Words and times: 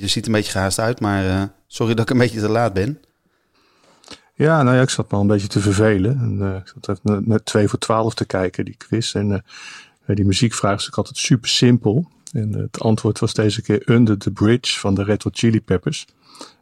je 0.00 0.06
ziet 0.06 0.26
een 0.26 0.32
beetje 0.32 0.52
gehaast 0.52 0.78
uit, 0.78 1.00
maar 1.00 1.50
sorry 1.66 1.94
dat 1.94 2.04
ik 2.04 2.10
een 2.10 2.18
beetje 2.18 2.40
te 2.40 2.48
laat 2.48 2.72
ben. 2.72 3.00
Ja, 4.34 4.62
nou 4.62 4.76
ja, 4.76 4.82
ik 4.82 4.90
zat 4.90 5.10
me 5.10 5.16
al 5.16 5.22
een 5.22 5.28
beetje 5.28 5.48
te 5.48 5.60
vervelen. 5.60 6.18
En, 6.18 6.56
ik 6.56 6.72
zat 6.74 6.98
even 6.98 7.22
net 7.26 7.44
twee 7.44 7.68
voor 7.68 7.78
twaalf 7.78 8.14
te 8.14 8.24
kijken, 8.24 8.64
die 8.64 8.76
quiz. 8.76 9.14
En 9.14 9.44
die 10.06 10.24
muziekvraag 10.24 10.78
is 10.78 10.86
ook 10.86 10.96
altijd 10.96 11.16
super 11.16 11.48
simpel. 11.48 12.08
En 12.32 12.52
het 12.52 12.80
antwoord 12.80 13.18
was 13.18 13.34
deze 13.34 13.62
keer 13.62 13.82
Under 13.90 14.18
the 14.18 14.30
Bridge 14.30 14.78
van 14.78 14.94
de 14.94 15.04
Red 15.04 15.22
Hot 15.22 15.38
Chili 15.38 15.60
Peppers. 15.60 16.06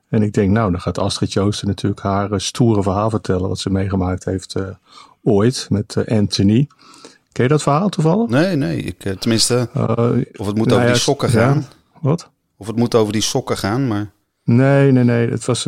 En 0.09 0.23
ik 0.23 0.33
denk, 0.33 0.51
nou, 0.51 0.71
dan 0.71 0.81
gaat 0.81 0.99
Astrid 0.99 1.33
Joosten 1.33 1.69
natuurlijk 1.69 2.03
haar 2.03 2.41
stoere 2.41 2.83
verhaal 2.83 3.11
vertellen. 3.11 3.49
Wat 3.49 3.59
ze 3.59 3.71
meegemaakt 3.71 4.25
heeft 4.25 4.55
ooit 5.23 5.67
met 5.71 5.97
Anthony. 6.09 6.67
Ken 7.33 7.45
je 7.45 7.51
dat 7.51 7.63
verhaal 7.63 7.89
toevallig? 7.89 8.29
Nee, 8.29 8.57
nee. 8.57 8.79
Ik, 8.79 8.99
tenminste, 9.19 9.69
of 10.37 10.47
het 10.47 10.57
moet 10.57 10.67
nou 10.67 10.81
over 10.81 10.93
die 10.93 11.03
sokken 11.03 11.29
gaan. 11.29 11.57
Ja, 11.59 11.99
wat? 12.01 12.31
Of 12.57 12.67
het 12.67 12.77
moet 12.77 12.95
over 12.95 13.13
die 13.13 13.23
sokken 13.23 13.57
gaan, 13.57 13.87
maar... 13.87 14.15
Nee, 14.45 14.93
nee, 14.93 15.05
nee. 15.05 15.31
Het 15.31 15.45
was, 15.45 15.67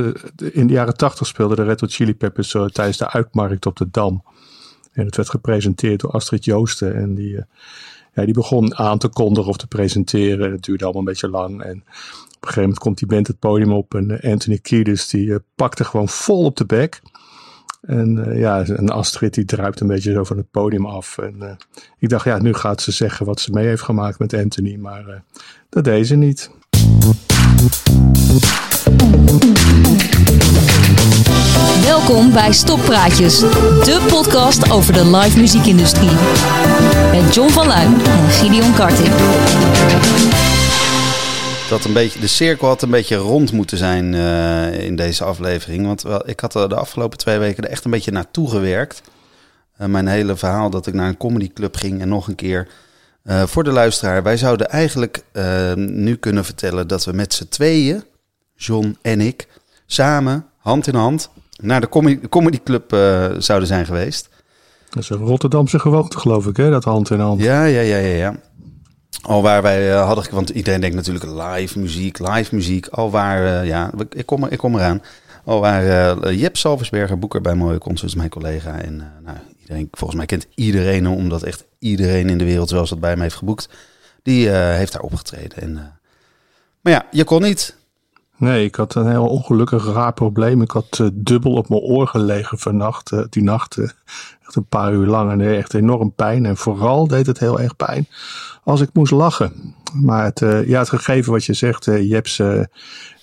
in 0.52 0.66
de 0.66 0.72
jaren 0.72 0.96
tachtig 0.96 1.26
speelde 1.26 1.54
de 1.54 1.64
Red 1.64 1.80
Hot 1.80 1.92
Chili 1.92 2.14
Peppers 2.14 2.50
tijdens 2.50 2.96
de 2.96 3.10
uitmarkt 3.10 3.66
op 3.66 3.76
de 3.76 3.88
Dam. 3.90 4.22
En 4.92 5.04
het 5.04 5.16
werd 5.16 5.30
gepresenteerd 5.30 6.00
door 6.00 6.10
Astrid 6.10 6.44
Joosten. 6.44 6.94
En 6.94 7.14
die, 7.14 7.44
ja, 8.14 8.24
die 8.24 8.34
begon 8.34 8.76
aan 8.76 8.98
te 8.98 9.08
kondigen 9.08 9.50
of 9.50 9.56
te 9.56 9.66
presenteren. 9.66 10.52
Het 10.52 10.62
duurde 10.62 10.84
allemaal 10.84 11.02
een 11.02 11.08
beetje 11.08 11.28
lang. 11.28 11.62
En 11.62 11.76
op 11.76 11.84
een 11.86 12.38
gegeven 12.40 12.60
moment 12.60 12.78
komt 12.78 12.98
die 12.98 13.08
band 13.08 13.26
het 13.26 13.38
podium 13.38 13.72
op 13.72 13.94
en 13.94 14.20
eh, 14.20 14.32
Anthony 14.32 14.58
Kiedis 14.58 15.08
die 15.08 15.38
pakte 15.54 15.84
gewoon 15.84 16.08
vol 16.08 16.44
op 16.44 16.56
de 16.56 16.66
bek. 16.66 17.00
En 17.80 18.38
ja, 18.38 18.64
en 18.64 18.88
Astrid 18.88 19.34
die 19.34 19.44
druipt 19.44 19.80
een 19.80 19.86
beetje 19.86 20.12
zo 20.12 20.24
van 20.24 20.36
het 20.36 20.50
podium 20.50 20.86
af. 20.86 21.18
En 21.18 21.58
ik 21.98 22.08
dacht, 22.08 22.24
ja, 22.24 22.38
nu 22.38 22.54
gaat 22.54 22.80
ze 22.80 22.92
zeggen 22.92 23.26
wat 23.26 23.40
ze 23.40 23.50
mee 23.50 23.66
heeft 23.66 23.82
gemaakt 23.82 24.18
met 24.18 24.34
Anthony, 24.34 24.76
maar 24.76 25.22
dat 25.68 25.84
deed 25.84 26.06
ze 26.06 26.16
niet. 26.16 26.50
Welkom 31.82 32.32
bij 32.32 32.52
Stoppraatjes, 32.52 33.38
de 33.38 34.06
podcast 34.08 34.70
over 34.70 34.92
de 34.92 35.16
live 35.16 35.38
muziekindustrie. 35.38 36.10
Met 37.10 37.34
John 37.34 37.48
van 37.50 37.66
Luijn 37.66 38.00
en 38.00 38.30
Gideon 38.30 38.74
Karting 38.74 39.14
dat 41.68 41.84
een 41.84 41.92
beetje, 41.92 42.20
de 42.20 42.26
cirkel 42.26 42.68
had 42.68 42.82
een 42.82 42.90
beetje 42.90 43.16
rond 43.16 43.52
moeten 43.52 43.78
zijn 43.78 44.12
uh, 44.12 44.84
in 44.84 44.96
deze 44.96 45.24
aflevering. 45.24 45.86
Want 45.86 46.02
wel, 46.02 46.28
ik 46.28 46.40
had 46.40 46.52
de 46.52 46.74
afgelopen 46.74 47.18
twee 47.18 47.38
weken 47.38 47.64
er 47.64 47.70
echt 47.70 47.84
een 47.84 47.90
beetje 47.90 48.10
naartoe 48.10 48.50
gewerkt. 48.50 49.02
Uh, 49.80 49.86
mijn 49.86 50.06
hele 50.06 50.36
verhaal 50.36 50.70
dat 50.70 50.86
ik 50.86 50.94
naar 50.94 51.08
een 51.08 51.16
comedyclub 51.16 51.76
ging 51.76 52.00
en 52.00 52.08
nog 52.08 52.28
een 52.28 52.34
keer. 52.34 52.68
Uh, 53.28 53.42
voor 53.42 53.64
de 53.64 53.70
luisteraar, 53.70 54.22
wij 54.22 54.36
zouden 54.36 54.68
eigenlijk 54.68 55.24
nu 55.76 56.16
kunnen 56.16 56.44
vertellen 56.44 56.88
dat 56.88 57.04
we 57.04 57.12
met 57.12 57.34
z'n 57.34 57.48
tweeën, 57.48 58.04
John 58.54 58.96
en 59.02 59.20
ik, 59.20 59.48
samen, 59.86 60.46
hand 60.58 60.86
in 60.86 60.94
hand, 60.94 61.30
naar 61.56 61.80
de 61.80 61.88
comedy, 61.88 62.28
comedyclub 62.28 62.90
zouden 63.38 63.68
zijn 63.68 63.86
geweest. 63.86 64.28
Dat 64.90 65.02
is 65.02 65.10
een 65.10 65.16
Rotterdamse 65.16 65.78
gewoonte, 65.78 66.18
geloof 66.18 66.46
ik, 66.46 66.56
hè? 66.56 66.70
dat 66.70 66.84
hand 66.84 67.10
in 67.10 67.20
hand. 67.20 67.40
Ja, 67.40 67.64
ja, 67.64 67.80
ja, 67.80 67.96
ja. 67.96 68.16
ja. 68.16 68.34
Al 69.22 69.42
waar 69.42 69.62
wij 69.62 69.92
uh, 69.92 70.06
hadden, 70.06 70.24
want 70.30 70.50
iedereen 70.50 70.80
denkt 70.80 70.96
natuurlijk 70.96 71.24
live 71.24 71.78
muziek, 71.78 72.18
live 72.18 72.54
muziek. 72.54 72.86
Al 72.86 73.10
waar, 73.10 73.66
ja, 73.66 73.90
ik 74.10 74.26
kom, 74.26 74.46
ik 74.46 74.58
kom 74.58 74.74
eraan. 74.74 75.02
Al 75.44 75.60
waar 75.60 76.34
Jep 76.34 76.56
Salversberger, 76.56 77.18
boeker 77.18 77.40
bij 77.40 77.54
Mooie 77.54 77.78
Concerts, 77.78 78.14
mijn 78.14 78.28
collega. 78.28 78.80
En 78.80 78.96
nou, 79.24 79.36
iedereen, 79.68 79.88
volgens 79.90 80.18
mij 80.18 80.26
kent 80.26 80.46
iedereen 80.54 81.04
hem, 81.04 81.14
omdat 81.14 81.42
echt 81.42 81.64
iedereen 81.78 82.28
in 82.28 82.38
de 82.38 82.44
wereld 82.44 82.68
zoals 82.68 82.90
dat 82.90 83.00
bij 83.00 83.16
me 83.16 83.22
heeft 83.22 83.34
geboekt. 83.34 83.68
Die 84.22 84.48
heeft 84.50 84.92
daar 84.92 85.02
opgetreden. 85.02 85.62
En, 85.62 85.74
maar 86.80 86.92
ja, 86.92 87.06
je 87.10 87.24
kon 87.24 87.42
niet. 87.42 87.76
Nee, 88.36 88.64
ik 88.64 88.74
had 88.74 88.94
een 88.94 89.10
heel 89.10 89.28
ongelukkig 89.28 89.84
raar 89.86 90.12
probleem. 90.12 90.62
Ik 90.62 90.70
had 90.70 91.10
dubbel 91.12 91.52
op 91.52 91.68
mijn 91.68 91.80
oor 91.80 92.06
gelegen 92.06 92.58
vannacht, 92.58 93.12
die 93.30 93.42
nacht. 93.42 93.78
Echt 94.48 94.56
een 94.56 94.78
paar 94.78 94.92
uur 94.92 95.06
lang 95.06 95.30
en 95.30 95.56
echt 95.56 95.74
enorm 95.74 96.12
pijn. 96.12 96.46
En 96.46 96.56
vooral 96.56 97.06
deed 97.06 97.26
het 97.26 97.38
heel 97.38 97.60
erg 97.60 97.76
pijn 97.76 98.06
als 98.64 98.80
ik 98.80 98.88
moest 98.92 99.12
lachen. 99.12 99.74
Maar 99.94 100.24
het, 100.24 100.40
uh, 100.40 100.68
ja, 100.68 100.78
het 100.78 100.88
gegeven 100.88 101.32
wat 101.32 101.44
je 101.44 101.52
zegt, 101.52 101.86
uh, 101.86 102.10
Jeps, 102.10 102.38
uh, 102.38 102.60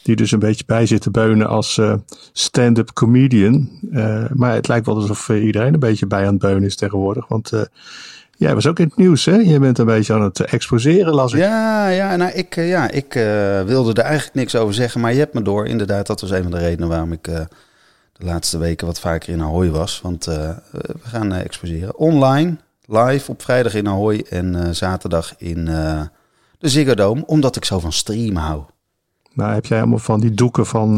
die 0.04 0.16
dus 0.16 0.32
een 0.32 0.40
beetje 0.40 0.64
bij 0.66 0.86
zit 0.86 1.02
te 1.02 1.12
beunen 1.12 1.48
als 1.48 1.82
stand-up 2.32 2.94
comedian. 2.94 3.70
maar 4.34 4.54
het 4.54 4.68
lijkt 4.68 4.86
wel 4.86 4.96
alsof 4.96 5.30
iedereen 5.30 5.74
een 5.74 5.80
beetje 5.80 6.08
bij 6.08 6.26
aan 6.26 6.34
het 6.34 6.42
beunen 6.42 6.64
is 6.64 6.76
tegenwoordig. 6.76 7.28
Want 7.28 7.52
jij 8.38 8.54
was 8.54 8.68
ook 8.68 8.80
in 8.80 8.88
het 8.88 8.98
nieuws, 8.98 9.26
hè? 9.26 9.36
Je 9.36 9.60
bent 9.60 9.78
een 9.78 9.86
beetje 9.86 10.14
aan 10.14 10.22
het 10.22 10.40
exposeren, 10.40 11.14
las 11.14 11.34
ik. 11.34 11.40
Ja, 11.40 11.88
ja, 11.88 12.16
nou, 12.16 12.32
ik, 12.32 12.56
ja, 12.56 12.92
ik 12.92 13.14
wilde 13.66 13.94
er 13.94 14.08
eigenlijk 14.08 14.36
niks 14.36 14.56
over 14.56 14.74
zeggen. 14.74 15.02
Maar 15.02 15.14
je 15.14 15.20
hebt 15.20 15.34
me 15.34 15.42
door, 15.42 15.68
inderdaad. 15.68 16.08
Dat 16.08 16.22
was 16.22 16.32
een 16.32 16.44
van 16.44 16.52
de 16.52 16.58
redenen 16.58 16.88
waarom 16.88 17.12
ik 17.12 17.30
de 18.18 18.26
laatste 18.26 18.58
weken 18.58 18.88
wat 18.88 19.00
vaker 19.00 19.34
in 19.34 19.42
Ahoy 19.42 19.70
was. 19.70 20.02
Want 20.02 20.26
we 20.26 20.56
gaan 21.02 21.34
exposeren 21.34 21.98
online 21.98 22.58
live 22.86 23.32
op 23.32 23.42
vrijdag 23.42 23.74
in 23.74 23.88
Ahoy 23.88 24.26
en 24.30 24.54
uh, 24.54 24.70
zaterdag 24.70 25.34
in 25.38 25.66
de 25.66 26.70
Ziggo 26.70 26.94
Dome, 26.94 27.26
omdat 27.26 27.56
ik 27.56 27.66
zo 27.66 27.80
van 27.80 27.92
streamen 27.92 28.42
hou. 28.42 28.64
Nou, 29.34 29.54
heb 29.54 29.66
jij 29.66 29.80
allemaal 29.80 30.00
van 30.00 30.20
die 30.20 30.34
doeken 30.34 30.66
van, 30.66 30.96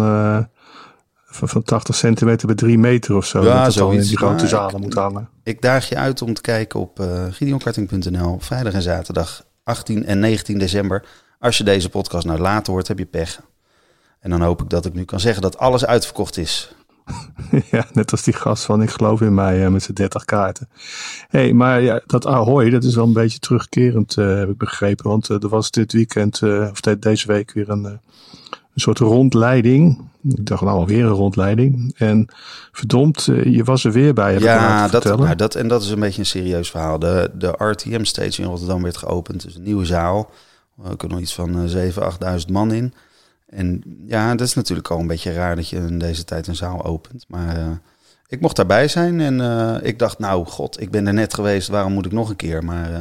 van, 1.25 1.49
van, 1.49 1.63
80 1.63 1.95
centimeter 1.95 2.47
bij 2.47 2.55
3 2.55 2.77
meter 2.77 3.15
of 3.15 3.25
zo? 3.25 3.43
Ja, 3.43 3.63
dat 3.63 3.73
zo 3.73 3.89
in 3.89 4.01
die 4.01 4.17
grote 4.17 4.47
zalen 4.47 4.81
moet 4.81 4.93
hangen. 4.93 5.29
Ik 5.43 5.61
daag 5.61 5.89
je 5.89 5.95
uit 5.95 6.21
om 6.21 6.33
te 6.33 6.41
kijken 6.41 6.79
op 6.79 6.99
uh, 6.99 7.23
gideonkarting.nl, 7.29 8.39
vrijdag 8.39 8.73
en 8.73 8.81
zaterdag 8.81 9.45
18 9.63 10.05
en 10.05 10.19
19 10.19 10.57
december. 10.57 11.05
Als 11.39 11.57
je 11.57 11.63
deze 11.63 11.89
podcast 11.89 12.25
nou 12.25 12.39
later 12.39 12.73
hoort, 12.73 12.87
heb 12.87 12.97
je 12.97 13.05
pech. 13.05 13.41
En 14.19 14.29
dan 14.29 14.41
hoop 14.41 14.61
ik 14.61 14.69
dat 14.69 14.85
ik 14.85 14.93
nu 14.93 15.03
kan 15.03 15.19
zeggen 15.19 15.41
dat 15.41 15.57
alles 15.57 15.85
uitverkocht 15.85 16.37
is. 16.37 16.75
ja, 17.71 17.85
net 17.93 18.11
als 18.11 18.23
die 18.23 18.33
gast 18.33 18.63
van 18.63 18.81
Ik 18.81 18.89
geloof 18.89 19.21
in 19.21 19.33
mij 19.33 19.63
uh, 19.63 19.67
met 19.67 19.83
zijn 19.83 19.95
30 19.95 20.25
kaarten. 20.25 20.69
hey, 21.29 21.53
maar 21.53 21.81
ja, 21.81 22.01
dat 22.05 22.25
Ahoy, 22.25 22.69
dat 22.69 22.83
is 22.83 22.95
wel 22.95 23.05
een 23.05 23.13
beetje 23.13 23.39
terugkerend, 23.39 24.15
uh, 24.17 24.37
heb 24.37 24.49
ik 24.49 24.57
begrepen. 24.57 25.09
Want 25.09 25.29
uh, 25.29 25.43
er 25.43 25.49
was 25.49 25.71
dit 25.71 25.93
weekend, 25.93 26.43
of 26.43 26.79
deze 26.79 27.27
week, 27.27 27.51
weer 27.53 27.69
een, 27.69 27.83
een 27.83 27.99
soort 28.75 28.99
rondleiding. 28.99 30.05
Ik 30.29 30.45
dacht 30.45 30.61
nou 30.61 30.77
alweer 30.77 31.05
een 31.05 31.11
rondleiding. 31.11 31.93
En 31.97 32.27
verdomd, 32.71 33.23
je 33.43 33.63
was 33.63 33.83
er 33.83 33.91
weer 33.91 34.13
bij. 34.13 34.39
ja, 34.39 34.87
dat, 34.87 35.37
dat, 35.37 35.55
en 35.55 35.67
dat 35.67 35.81
is 35.81 35.89
een 35.89 35.99
beetje 35.99 36.19
een 36.19 36.25
serieus 36.25 36.69
verhaal. 36.69 36.99
De, 36.99 37.31
de 37.33 37.53
RTM 37.57 38.03
Stage 38.03 38.41
in 38.41 38.47
Rotterdam 38.47 38.83
werd 38.83 38.97
geopend. 38.97 39.43
Dus 39.43 39.55
een 39.55 39.63
nieuwe 39.63 39.85
zaal. 39.85 40.29
Er 40.83 40.97
kunnen 40.97 41.21
iets 41.21 41.33
van 41.33 41.69
7.000, 41.69 41.79
8.000 42.39 42.51
man 42.51 42.71
in. 42.71 42.93
En 43.47 43.83
ja, 44.05 44.35
dat 44.35 44.47
is 44.47 44.53
natuurlijk 44.53 44.87
al 44.91 44.99
een 44.99 45.07
beetje 45.07 45.33
raar 45.33 45.55
dat 45.55 45.69
je 45.69 45.75
in 45.77 45.99
deze 45.99 46.23
tijd 46.23 46.47
een 46.47 46.55
zaal 46.55 46.83
opent. 46.83 47.25
Maar 47.27 47.57
uh, 47.57 47.67
ik 48.27 48.41
mocht 48.41 48.55
daarbij 48.55 48.87
zijn 48.87 49.19
en 49.19 49.39
uh, 49.39 49.75
ik 49.81 49.99
dacht, 49.99 50.19
nou 50.19 50.45
god, 50.45 50.81
ik 50.81 50.91
ben 50.91 51.07
er 51.07 51.13
net 51.13 51.33
geweest, 51.33 51.67
waarom 51.67 51.93
moet 51.93 52.05
ik 52.05 52.11
nog 52.11 52.29
een 52.29 52.35
keer? 52.35 52.63
Maar 52.63 52.91
uh, 52.91 52.99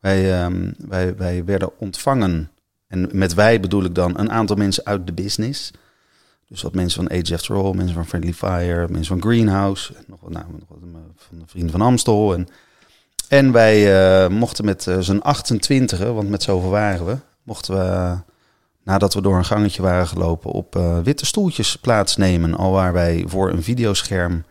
wij, 0.00 0.44
um, 0.44 0.74
wij, 0.78 1.16
wij 1.16 1.44
werden 1.44 1.78
ontvangen. 1.78 2.50
En 2.86 3.08
met 3.12 3.34
wij 3.34 3.60
bedoel 3.60 3.84
ik 3.84 3.94
dan 3.94 4.18
een 4.18 4.30
aantal 4.30 4.56
mensen 4.56 4.84
uit 4.84 5.06
de 5.06 5.12
business. 5.12 5.70
Dus 6.48 6.62
wat 6.62 6.74
mensen 6.74 7.02
van 7.06 7.18
Age 7.18 7.34
After 7.34 7.56
All, 7.56 7.74
mensen 7.74 7.94
van 7.94 8.06
Friendly 8.06 8.32
Fire, 8.32 8.88
mensen 8.88 9.20
van 9.20 9.30
Greenhouse, 9.30 9.94
nog, 10.06 10.20
nou, 10.28 10.44
nog 10.50 10.68
wat 10.68 10.78
van 11.16 11.38
de 11.38 11.44
vrienden 11.46 11.70
van 11.70 11.80
Amstel. 11.80 12.34
En, 12.34 12.48
en 13.28 13.52
wij 13.52 14.28
mochten 14.28 14.64
met 14.64 14.82
z'n 14.98 15.18
28, 15.18 15.98
want 15.98 16.28
met 16.28 16.42
zoveel 16.42 16.70
waren 16.70 17.06
we, 17.06 17.16
mochten 17.42 17.74
we 17.74 18.16
nadat 18.88 19.14
we 19.14 19.22
door 19.22 19.36
een 19.36 19.44
gangetje 19.44 19.82
waren 19.82 20.06
gelopen, 20.06 20.50
op 20.50 20.76
uh, 20.76 20.98
witte 20.98 21.26
stoeltjes 21.26 21.76
plaatsnemen. 21.76 22.54
Al 22.54 22.72
waar 22.72 22.92
wij 22.92 23.24
voor 23.26 23.50
een 23.50 23.62
videoscherm 23.62 24.44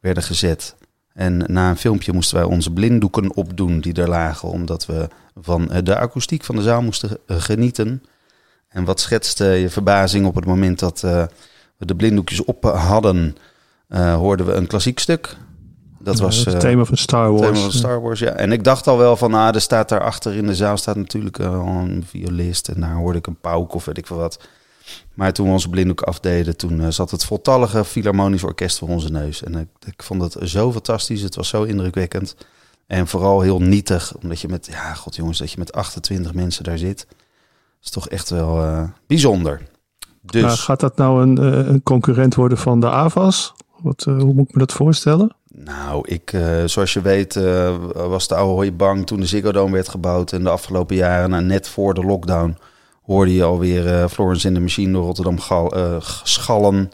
werden 0.00 0.22
gezet. 0.22 0.76
En 1.12 1.44
na 1.46 1.70
een 1.70 1.76
filmpje 1.76 2.12
moesten 2.12 2.36
wij 2.36 2.44
onze 2.44 2.72
blinddoeken 2.72 3.36
opdoen 3.36 3.80
die 3.80 3.94
er 3.94 4.08
lagen, 4.08 4.48
omdat 4.48 4.86
we 4.86 5.08
van 5.34 5.70
eh, 5.70 5.82
de 5.82 5.96
akoestiek 5.96 6.44
van 6.44 6.56
de 6.56 6.62
zaal 6.62 6.82
moesten 6.82 7.18
eh, 7.26 7.36
genieten. 7.40 8.02
En 8.68 8.84
wat 8.84 9.00
schetste 9.00 9.44
je 9.44 9.68
verbazing 9.68 10.26
op 10.26 10.34
het 10.34 10.44
moment 10.44 10.78
dat 10.78 11.00
we 11.00 11.28
de 11.78 11.96
blinddoekjes 11.96 12.44
op 12.44 12.64
hadden, 12.64 13.36
hoorden 13.88 14.46
we 14.46 14.52
een 14.52 14.66
klassiek 14.66 14.98
stuk. 14.98 15.36
Dat 16.02 16.18
was 16.18 16.44
het 16.44 16.60
thema 16.60 16.84
van 16.84 16.96
Star 16.96 17.32
Wars. 17.32 17.46
thema 17.46 17.60
van 17.60 17.72
Star 17.72 18.00
Wars, 18.00 18.20
ja. 18.20 18.30
En 18.30 18.52
ik 18.52 18.64
dacht 18.64 18.86
al 18.86 18.98
wel 18.98 19.16
van, 19.16 19.34
ah, 19.34 19.54
er 19.54 19.60
staat 19.60 19.88
daar 19.88 20.02
achter 20.02 20.34
in 20.34 20.46
de 20.46 20.54
zaal 20.54 20.76
staat 20.76 20.96
natuurlijk 20.96 21.38
uh, 21.38 21.46
een 21.86 22.04
violist. 22.06 22.68
En 22.68 22.80
daar 22.80 22.94
hoorde 22.94 23.18
ik 23.18 23.26
een 23.26 23.40
pauk 23.40 23.74
of 23.74 23.84
weet 23.84 23.98
ik 23.98 24.06
veel 24.06 24.16
wat. 24.16 24.40
Maar 25.14 25.32
toen 25.32 25.46
we 25.46 25.52
onze 25.52 25.68
blinddoek 25.68 26.02
afdeden, 26.02 26.56
toen 26.56 26.80
uh, 26.80 26.86
zat 26.88 27.10
het 27.10 27.24
voltallige 27.24 27.84
Philharmonisch 27.84 28.44
Orkest 28.44 28.78
voor 28.78 28.88
onze 28.88 29.10
neus. 29.10 29.42
En 29.42 29.54
ik, 29.54 29.68
ik, 29.86 30.02
vond 30.02 30.22
het 30.22 30.50
zo 30.50 30.72
fantastisch, 30.72 31.22
het 31.22 31.34
was 31.34 31.48
zo 31.48 31.62
indrukwekkend. 31.62 32.36
En 32.86 33.06
vooral 33.06 33.40
heel 33.40 33.60
nietig, 33.60 34.14
omdat 34.22 34.40
je 34.40 34.48
met, 34.48 34.68
ja, 34.70 34.94
god 34.94 35.16
jongens, 35.16 35.38
dat 35.38 35.52
je 35.52 35.58
met 35.58 35.72
28 35.72 36.34
mensen 36.34 36.64
daar 36.64 36.78
zit. 36.78 37.06
is 37.82 37.90
toch 37.90 38.08
echt 38.08 38.30
wel 38.30 38.62
uh, 38.62 38.82
bijzonder. 39.06 39.62
Dus... 40.20 40.42
Maar 40.42 40.56
gaat 40.56 40.80
dat 40.80 40.96
nou 40.96 41.22
een, 41.22 41.36
een 41.70 41.82
concurrent 41.82 42.34
worden 42.34 42.58
van 42.58 42.80
de 42.80 42.90
AVAS? 42.90 43.54
Wat, 43.82 44.02
hoe 44.04 44.34
moet 44.34 44.48
ik 44.48 44.54
me 44.54 44.58
dat 44.58 44.72
voorstellen? 44.72 45.36
Nou, 45.54 46.08
ik, 46.08 46.32
uh, 46.32 46.64
zoals 46.64 46.92
je 46.92 47.00
weet, 47.00 47.34
uh, 47.34 47.76
was 47.92 48.28
de 48.28 48.34
oude 48.34 48.52
hooi 48.52 48.72
bang 48.72 49.06
toen 49.06 49.20
de 49.20 49.26
Ziggo 49.26 49.52
Dome 49.52 49.72
werd 49.72 49.88
gebouwd. 49.88 50.32
En 50.32 50.42
de 50.42 50.50
afgelopen 50.50 50.96
jaren, 50.96 51.30
nou, 51.30 51.42
net 51.42 51.68
voor 51.68 51.94
de 51.94 52.04
lockdown, 52.04 52.56
hoorde 53.02 53.34
je 53.34 53.42
alweer 53.42 53.86
uh, 53.86 54.06
Florence 54.06 54.46
in 54.46 54.54
de 54.54 54.60
Machine 54.60 54.92
door 54.92 55.04
Rotterdam 55.04 55.38
schallen. 56.22 56.90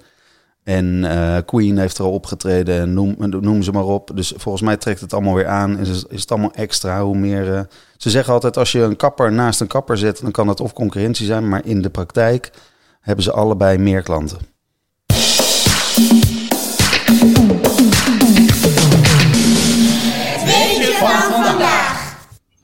En 0.63 1.05
Queen 1.47 1.79
heeft 1.79 1.99
er 1.99 2.05
al 2.05 2.13
opgetreden 2.13 2.81
en 2.81 2.95
noem, 3.41 3.63
ze 3.63 3.73
maar 3.73 3.85
op. 3.85 4.11
Dus 4.15 4.33
volgens 4.37 4.65
mij 4.65 4.77
trekt 4.77 5.01
het 5.01 5.13
allemaal 5.13 5.35
weer 5.35 5.47
aan. 5.47 5.79
Is, 5.79 6.05
is 6.09 6.21
het 6.21 6.31
allemaal 6.31 6.53
extra 6.55 7.03
hoe 7.03 7.17
meer... 7.17 7.69
ze 7.97 8.11
zeggen 8.11 8.33
altijd 8.33 8.57
als 8.57 8.73
je 8.73 8.81
een 8.81 8.97
kapper 8.97 9.33
naast 9.33 9.61
een 9.61 9.67
kapper 9.67 9.99
zet... 9.99 10.21
dan 10.21 10.31
kan 10.31 10.47
dat 10.47 10.61
of 10.61 10.73
concurrentie 10.73 11.27
zijn. 11.27 11.49
Maar 11.49 11.65
in 11.65 11.83
de 11.83 11.91
praktijk 11.91 12.51
hebben 13.01 13.25
ze 13.25 13.33
allebei 13.33 13.79
meer 13.79 14.03
klanten. 14.03 14.56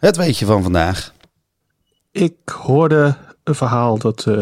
Het 0.02 0.16
weetje 0.16 0.46
van 0.46 0.62
vandaag. 0.62 1.12
Ik 2.10 2.34
hoorde 2.44 3.16
een 3.44 3.54
verhaal 3.54 3.98
dat 3.98 4.24
uh, 4.28 4.36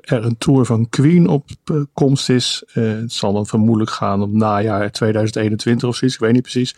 er 0.00 0.24
een 0.24 0.38
tour 0.38 0.64
van 0.64 0.88
Queen 0.88 1.28
op 1.28 1.48
uh, 1.72 1.82
komst 1.92 2.28
is. 2.28 2.64
Uh, 2.74 3.00
het 3.00 3.12
zal 3.12 3.32
dan 3.32 3.46
vermoedelijk 3.46 3.90
gaan 3.90 4.22
om 4.22 4.38
najaar 4.38 4.90
2021 4.90 5.88
of 5.88 5.96
zoiets, 5.96 6.16
ik 6.16 6.22
weet 6.22 6.32
niet 6.32 6.42
precies. 6.42 6.76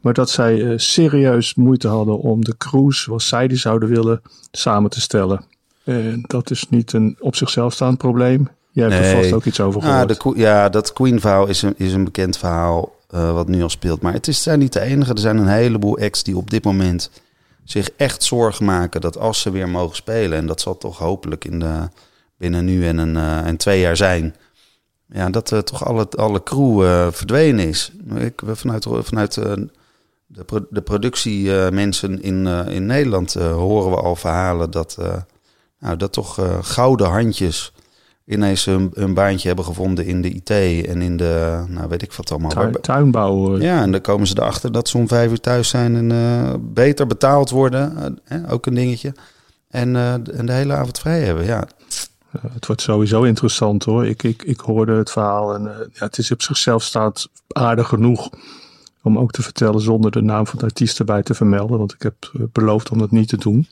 Maar 0.00 0.12
dat 0.12 0.30
zij 0.30 0.78
serieus 0.78 1.54
moeite 1.54 1.88
hadden 1.88 2.18
om 2.18 2.44
de 2.44 2.56
cruise 2.56 3.00
zoals 3.00 3.28
zij 3.28 3.48
die 3.48 3.58
zouden 3.58 3.88
willen 3.88 4.22
samen 4.50 4.90
te 4.90 5.00
stellen. 5.00 5.44
dat 6.22 6.50
is 6.50 6.68
niet 6.68 6.92
een 6.92 7.16
op 7.20 7.36
zichzelf 7.36 7.72
staand 7.72 7.98
probleem. 7.98 8.48
Jij 8.70 8.88
hebt 8.90 9.06
er 9.06 9.16
vast 9.16 9.32
ook 9.32 9.44
iets 9.44 9.60
over 9.60 9.82
gehoord. 9.82 10.18
Ah, 10.18 10.34
de, 10.34 10.40
ja, 10.40 10.68
dat 10.68 10.92
Queen-verhaal 10.92 11.46
is 11.46 11.62
een, 11.62 11.74
is 11.76 11.92
een 11.92 12.04
bekend 12.04 12.38
verhaal. 12.38 13.00
Wat 13.08 13.48
nu 13.48 13.62
al 13.62 13.68
speelt. 13.68 14.00
Maar 14.00 14.12
het 14.12 14.28
is, 14.28 14.42
zijn 14.42 14.58
niet 14.58 14.72
de 14.72 14.80
enige. 14.80 15.12
Er 15.12 15.18
zijn 15.18 15.36
een 15.36 15.46
heleboel 15.46 15.98
acts 15.98 16.22
die 16.22 16.36
op 16.36 16.50
dit 16.50 16.64
moment 16.64 17.10
zich 17.64 17.90
echt 17.96 18.22
zorgen 18.22 18.64
maken 18.64 19.00
dat 19.00 19.18
als 19.18 19.40
ze 19.40 19.50
weer 19.50 19.68
mogen 19.68 19.96
spelen, 19.96 20.38
en 20.38 20.46
dat 20.46 20.60
zal 20.60 20.78
toch 20.78 20.98
hopelijk 20.98 21.44
in 21.44 21.58
de, 21.58 21.88
binnen 22.36 22.64
nu 22.64 22.86
en, 22.86 22.98
een, 22.98 23.14
uh, 23.14 23.46
en 23.46 23.56
twee 23.56 23.80
jaar 23.80 23.96
zijn, 23.96 24.36
ja, 25.06 25.30
dat 25.30 25.50
uh, 25.50 25.58
toch 25.58 25.84
alle, 25.84 26.08
alle 26.08 26.42
crew 26.42 26.82
verdwenen 27.12 27.68
is. 27.68 27.92
Ik, 28.16 28.42
vanuit 28.44 28.86
vanuit 28.90 29.34
de, 29.34 30.66
de 30.70 30.82
productiemensen 30.82 32.22
in, 32.22 32.46
in 32.46 32.86
Nederland 32.86 33.34
horen 33.34 33.90
we 33.90 33.96
al 33.96 34.16
verhalen 34.16 34.70
dat, 34.70 34.98
nou, 35.78 35.96
dat 35.96 36.12
toch 36.12 36.58
gouden 36.62 37.06
handjes 37.06 37.72
ineens 38.32 38.64
hun, 38.64 38.90
hun 38.94 39.14
baantje 39.14 39.46
hebben 39.46 39.64
gevonden 39.64 40.06
in 40.06 40.22
de 40.22 40.30
IT 40.30 40.50
en 40.86 41.02
in 41.02 41.16
de, 41.16 41.64
nou 41.68 41.88
weet 41.88 42.02
ik 42.02 42.12
wat 42.12 42.30
allemaal. 42.30 42.50
Tuin, 42.50 42.80
tuinbouw. 42.80 43.58
Ja, 43.58 43.82
en 43.82 43.92
dan 43.92 44.00
komen 44.00 44.26
ze 44.26 44.34
erachter 44.36 44.72
dat 44.72 44.88
ze 44.88 44.96
om 44.96 45.08
vijf 45.08 45.30
uur 45.30 45.40
thuis 45.40 45.68
zijn 45.68 45.96
en 45.96 46.10
uh, 46.10 46.54
beter 46.60 47.06
betaald 47.06 47.50
worden. 47.50 48.18
Uh, 48.28 48.52
ook 48.52 48.66
een 48.66 48.74
dingetje. 48.74 49.14
En, 49.68 49.94
uh, 49.94 50.12
en 50.12 50.46
de 50.46 50.52
hele 50.52 50.74
avond 50.74 50.98
vrij 50.98 51.20
hebben, 51.20 51.44
ja. 51.44 51.64
het 52.52 52.66
wordt 52.66 52.82
sowieso 52.82 53.22
interessant 53.22 53.84
hoor. 53.84 54.06
Ik, 54.06 54.22
ik, 54.22 54.42
ik 54.42 54.60
hoorde 54.60 54.92
het 54.92 55.10
verhaal 55.10 55.54
en 55.54 55.62
ja, 55.92 56.04
het 56.04 56.18
is 56.18 56.30
op 56.30 56.42
zichzelf 56.42 56.82
staat 56.82 57.28
aardig 57.48 57.88
genoeg 57.88 58.30
om 59.02 59.18
ook 59.18 59.30
te 59.30 59.42
vertellen 59.42 59.80
zonder 59.80 60.10
de 60.10 60.22
naam 60.22 60.46
van 60.46 60.58
de 60.58 60.64
artiest 60.64 60.98
erbij 60.98 61.22
te 61.22 61.34
vermelden. 61.34 61.78
Want 61.78 61.92
ik 61.92 62.02
heb 62.02 62.14
beloofd 62.52 62.90
om 62.90 62.98
dat 62.98 63.10
niet 63.10 63.28
te 63.28 63.36
doen. 63.36 63.68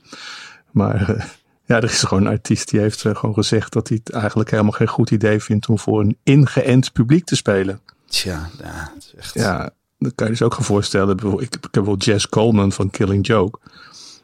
Maar 0.71 1.31
ja, 1.70 1.76
er 1.76 1.84
is 1.84 2.02
gewoon 2.02 2.26
een 2.26 2.32
artiest 2.32 2.70
die 2.70 2.81
heeft 2.81 3.05
eh, 3.05 3.17
gewoon 3.17 3.34
gezegd 3.34 3.72
dat 3.72 3.88
hij 3.88 4.00
het 4.05 4.14
eigenlijk 4.14 4.50
helemaal 4.50 4.72
geen 4.72 4.88
goed 4.88 5.11
idee 5.11 5.40
vindt 5.40 5.69
om 5.69 5.78
voor 5.78 6.00
een 6.00 6.17
ingeënt 6.22 6.93
publiek 6.93 7.25
te 7.25 7.37
spelen. 7.37 7.81
Tja, 8.06 8.50
ja, 8.62 8.93
is 8.99 9.14
echt... 9.17 9.34
ja 9.34 9.70
dat 9.99 10.14
kan 10.14 10.26
je 10.26 10.32
dus 10.32 10.43
ook 10.43 10.55
gaan 10.55 10.64
voorstellen. 10.64 11.19
Ik, 11.38 11.55
ik 11.55 11.69
heb 11.70 11.84
wel 11.84 11.96
Jess 11.96 12.28
Coleman 12.28 12.72
van 12.72 12.90
Killing 12.90 13.26
Joke. 13.26 13.58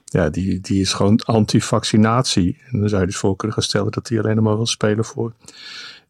Ja, 0.04 0.28
die, 0.28 0.60
die 0.60 0.80
is 0.80 0.92
gewoon 0.92 1.20
anti-vaccinatie. 1.24 2.62
En 2.70 2.80
dan 2.80 2.88
zou 2.88 3.00
je 3.00 3.06
dus 3.06 3.16
voor 3.16 3.36
kunnen 3.36 3.56
gaan 3.56 3.64
stellen 3.64 3.92
dat 3.92 4.08
hij 4.08 4.18
alleen 4.18 4.42
maar 4.42 4.56
wil 4.56 4.66
spelen 4.66 5.04
voor 5.04 5.32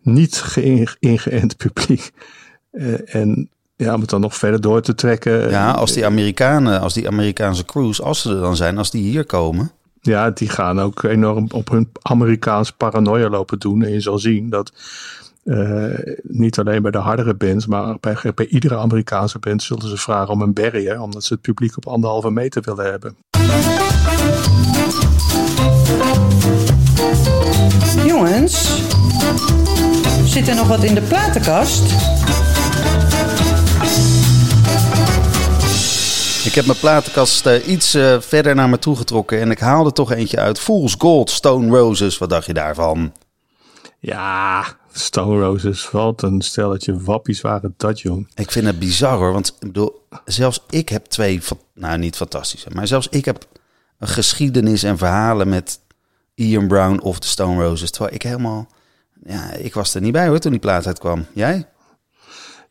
niet 0.03 0.57
ingeënt 0.99 1.57
publiek. 1.57 2.11
Uh, 2.73 3.15
en 3.15 3.51
ja, 3.77 3.95
om 3.95 4.01
het 4.01 4.11
dan 4.11 4.21
nog 4.21 4.37
verder 4.37 4.61
door 4.61 4.81
te 4.81 4.95
trekken. 4.95 5.51
Ja, 5.51 5.71
als 5.71 5.93
die 5.93 6.07
Amerikanen, 6.07 6.81
als 6.81 6.95
die 6.95 7.09
Amerikaanse 7.09 7.65
crews, 7.65 8.03
als 8.03 8.21
ze 8.21 8.31
er 8.31 8.41
dan 8.41 8.57
zijn, 8.57 8.79
als 8.79 8.91
die 8.91 9.03
hier 9.03 9.25
komen. 9.25 9.71
Ja, 10.07 10.31
die 10.31 10.49
gaan 10.49 10.81
ook 10.81 11.03
enorm 11.03 11.47
op 11.51 11.71
hun 11.71 11.91
Amerikaanse 12.03 12.77
paranoia 12.77 13.29
lopen 13.29 13.59
doen. 13.59 13.83
En 13.83 13.93
je 13.93 14.01
zal 14.01 14.19
zien 14.19 14.51
dat 14.51 14.73
uh, 15.45 15.95
niet 16.23 16.59
alleen 16.59 16.83
bij 16.83 16.91
de 16.91 16.99
hardere 16.99 17.35
bands, 17.35 17.67
maar 17.67 17.97
bij, 18.01 18.17
bij 18.35 18.47
iedere 18.47 18.77
Amerikaanse 18.77 19.39
band 19.39 19.63
zullen 19.63 19.89
ze 19.89 19.97
vragen 19.97 20.33
om 20.33 20.43
een 20.43 20.53
barrier, 20.53 21.01
omdat 21.01 21.25
ze 21.25 21.33
het 21.33 21.43
publiek 21.43 21.77
op 21.77 21.87
anderhalve 21.87 22.31
meter 22.31 22.63
willen 22.63 22.91
hebben. 22.91 23.17
Jongens, 28.07 28.83
zit 30.25 30.49
er 30.49 30.55
nog 30.55 30.69
wat 30.69 30.85
in 30.85 30.95
de 30.95 31.03
platenkast? 31.03 31.95
Heb 36.57 36.67
mijn 36.67 36.79
platenkast 36.79 37.47
uh, 37.47 37.69
iets 37.69 37.95
uh, 37.95 38.21
verder 38.21 38.55
naar 38.55 38.69
me 38.69 38.79
toe 38.79 38.97
getrokken 38.97 39.41
en 39.41 39.51
ik 39.51 39.59
haalde 39.59 39.93
toch 39.93 40.13
eentje 40.13 40.39
uit. 40.39 40.61
Fool's 40.61 40.95
Gold, 40.99 41.31
Stone 41.31 41.79
Roses. 41.79 42.19
Wat 42.19 42.31
dacht 42.31 42.47
je 42.47 42.55
daarvan? 42.55 43.13
Ja, 43.99 44.65
Stone 44.93 45.45
Roses. 45.45 45.91
Wat 45.91 46.23
een 46.23 46.41
stelletje 46.41 47.01
wappies 47.01 47.41
waren 47.41 47.75
dat, 47.77 48.01
jong. 48.01 48.31
Ik 48.35 48.51
vind 48.51 48.67
het 48.67 48.79
bizar 48.79 49.19
hoor, 49.19 49.33
want 49.33 49.49
ik 49.49 49.67
bedoel, 49.67 50.07
zelfs 50.25 50.61
ik 50.71 50.89
heb 50.89 51.05
twee, 51.05 51.43
nou 51.75 51.99
niet 51.99 52.17
fantastische, 52.17 52.71
maar 52.73 52.87
zelfs 52.87 53.09
ik 53.09 53.25
heb 53.25 53.47
een 53.99 54.09
geschiedenis 54.09 54.83
en 54.83 54.99
verhalen 54.99 55.49
met 55.49 55.81
Ian 56.35 56.69
Brown 56.69 57.01
of 57.01 57.19
de 57.19 57.27
Stone 57.27 57.63
Roses. 57.63 57.91
Terwijl 57.91 58.15
ik 58.15 58.23
helemaal, 58.23 58.69
ja, 59.25 59.53
ik 59.53 59.75
was 59.75 59.95
er 59.95 60.01
niet 60.01 60.13
bij 60.13 60.29
hoor 60.29 60.39
toen 60.39 60.51
die 60.51 60.61
plaat 60.61 60.87
uitkwam. 60.87 61.27
Jij? 61.33 61.67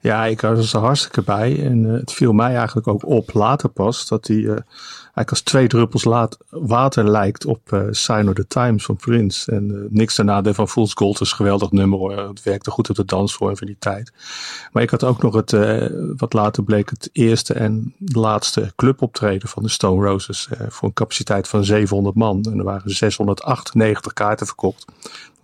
Ja, 0.06 0.26
ik 0.26 0.42
was 0.42 0.74
er 0.74 0.80
hartstikke 0.80 1.22
bij. 1.22 1.64
En 1.64 1.84
uh, 1.84 1.94
het 1.94 2.12
viel 2.12 2.34
mij 2.34 2.56
eigenlijk 2.56 2.88
ook 2.88 3.06
op 3.06 3.34
later 3.34 3.70
pas 3.70 4.08
dat 4.08 4.28
hij 4.28 4.38
uh, 4.38 4.50
eigenlijk 4.50 5.30
als 5.30 5.42
twee 5.42 5.68
druppels 5.68 6.04
laat, 6.04 6.38
water 6.50 7.10
lijkt 7.10 7.46
op 7.46 7.72
uh, 7.72 7.82
Sign 7.90 8.28
of 8.28 8.34
the 8.34 8.48
Times 8.48 8.86
van 8.86 8.96
Prince. 8.96 9.52
En 9.52 9.88
niks 9.90 10.16
ten 10.16 10.26
nadeel 10.26 10.54
van 10.54 10.68
Fool's 10.68 10.94
Gold 10.94 11.22
is 11.22 11.30
een 11.30 11.36
geweldig 11.36 11.72
nummer 11.72 12.00
hoor. 12.00 12.18
Het 12.18 12.44
werkte 12.44 12.72
goed 12.72 12.90
op 12.90 12.96
de 12.96 13.06
dansvorm 13.06 13.58
van 13.58 13.68
die 13.68 13.76
tijd. 13.80 14.12
Maar 14.72 14.84
ik 14.84 14.90
had 14.90 15.04
ook 15.04 15.22
nog 15.22 15.34
het, 15.34 15.52
wat 16.18 16.34
later 16.34 16.64
bleek, 16.64 16.90
het 16.90 17.10
eerste 17.12 17.54
en 17.54 17.94
laatste 17.98 18.74
cluboptreden 18.76 19.50
van 19.50 19.64
de 19.64 19.70
Stone 19.70 20.06
Roses. 20.06 20.50
voor 20.68 20.88
een 20.88 20.94
capaciteit 20.94 21.48
van 21.48 21.64
700 21.64 22.16
man. 22.16 22.44
En 22.52 22.58
er 22.58 22.64
waren 22.64 22.92
698 22.92 24.14
kaarten 24.14 24.46
verkocht. 24.46 24.86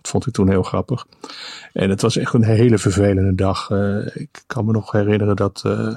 Dat 0.02 0.10
vond 0.10 0.26
ik 0.26 0.32
toen 0.32 0.48
heel 0.48 0.62
grappig. 0.62 1.06
En 1.72 1.90
het 1.90 2.02
was 2.02 2.16
echt 2.16 2.34
een 2.34 2.44
hele 2.44 2.78
vervelende 2.78 3.34
dag. 3.34 3.70
Uh, 3.70 4.16
ik 4.16 4.42
kan 4.46 4.64
me 4.64 4.72
nog 4.72 4.92
herinneren 4.92 5.36
dat, 5.36 5.62
uh, 5.66 5.94